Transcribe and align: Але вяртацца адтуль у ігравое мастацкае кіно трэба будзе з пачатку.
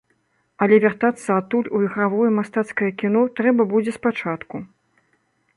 Але 0.65 0.79
вяртацца 0.85 1.29
адтуль 1.41 1.69
у 1.79 1.83
ігравое 1.87 2.27
мастацкае 2.39 2.91
кіно 3.03 3.21
трэба 3.41 3.69
будзе 3.75 3.91
з 3.99 4.03
пачатку. 4.07 4.55